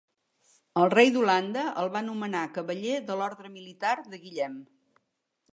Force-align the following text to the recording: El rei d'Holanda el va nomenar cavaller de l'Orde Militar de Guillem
El 0.83 0.87
rei 0.93 1.11
d'Holanda 1.17 1.67
el 1.83 1.91
va 1.97 2.03
nomenar 2.09 2.43
cavaller 2.57 2.97
de 3.11 3.21
l'Orde 3.21 3.55
Militar 3.59 3.95
de 4.15 4.25
Guillem 4.25 4.61